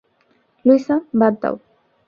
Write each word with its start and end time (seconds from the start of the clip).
Luisa, 0.65 0.95
বাদ 1.19 1.33
দাও। 1.41 1.55